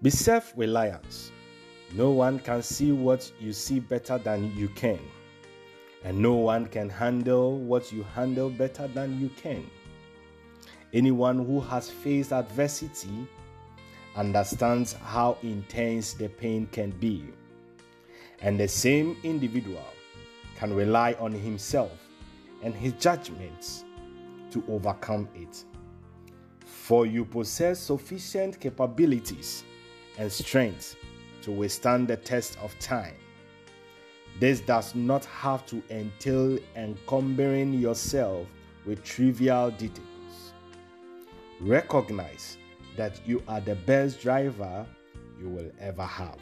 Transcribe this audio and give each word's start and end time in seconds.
Be 0.00 0.10
self 0.10 0.52
reliant. 0.56 1.32
No 1.92 2.12
one 2.12 2.38
can 2.38 2.62
see 2.62 2.92
what 2.92 3.32
you 3.40 3.52
see 3.52 3.80
better 3.80 4.16
than 4.16 4.54
you 4.56 4.68
can, 4.68 5.00
and 6.04 6.16
no 6.16 6.34
one 6.34 6.66
can 6.66 6.88
handle 6.88 7.58
what 7.58 7.90
you 7.90 8.04
handle 8.14 8.48
better 8.48 8.86
than 8.86 9.20
you 9.20 9.28
can. 9.30 9.68
Anyone 10.92 11.44
who 11.44 11.58
has 11.58 11.90
faced 11.90 12.32
adversity 12.32 13.26
understands 14.14 14.92
how 14.92 15.36
intense 15.42 16.12
the 16.12 16.28
pain 16.28 16.68
can 16.70 16.90
be, 16.90 17.24
and 18.40 18.60
the 18.60 18.68
same 18.68 19.16
individual 19.24 19.82
can 20.54 20.72
rely 20.76 21.14
on 21.14 21.32
himself 21.32 21.90
and 22.62 22.72
his 22.72 22.92
judgments 22.92 23.84
to 24.52 24.62
overcome 24.68 25.28
it. 25.34 25.64
For 26.64 27.04
you 27.04 27.24
possess 27.24 27.80
sufficient 27.80 28.60
capabilities 28.60 29.64
and 30.18 30.30
strength 30.30 30.96
to 31.42 31.50
withstand 31.50 32.08
the 32.08 32.16
test 32.16 32.58
of 32.62 32.78
time. 32.78 33.14
This 34.38 34.60
does 34.60 34.94
not 34.94 35.24
have 35.24 35.64
to 35.66 35.82
entail 35.90 36.58
encumbering 36.76 37.74
yourself 37.74 38.46
with 38.84 39.02
trivial 39.02 39.70
details. 39.70 40.52
Recognize 41.60 42.56
that 42.96 43.20
you 43.26 43.42
are 43.48 43.60
the 43.60 43.74
best 43.74 44.20
driver 44.20 44.86
you 45.40 45.48
will 45.48 45.70
ever 45.80 46.04
have. 46.04 46.40